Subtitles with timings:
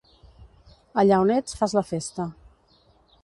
[1.01, 2.25] Allà on ets, fas la festa.